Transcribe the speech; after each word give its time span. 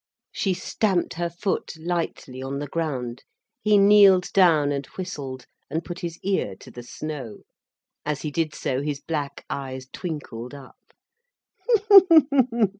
She 0.31 0.55
stamped 0.55 1.13
her 1.13 1.29
foot 1.29 1.73
lightly 1.77 2.41
on 2.41 2.57
the 2.57 2.65
ground. 2.65 3.23
He 3.61 3.77
kneeled 3.77 4.33
down 4.33 4.71
and 4.71 4.83
whistled, 4.97 5.45
and 5.69 5.85
put 5.85 5.99
his 5.99 6.17
ear 6.23 6.55
to 6.55 6.71
the 6.71 6.81
snow. 6.81 7.41
As 8.03 8.23
he 8.23 8.31
did 8.31 8.55
so 8.55 8.81
his 8.81 8.99
black 8.99 9.45
eyes 9.47 9.87
twinkled 9.93 10.55
up. 10.55 10.95